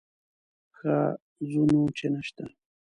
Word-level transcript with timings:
ښه 0.77 0.95
ځه 1.49 1.61
نو 1.69 1.81
چې 1.97 2.05
نه 2.13 2.21
شته. 2.27 2.45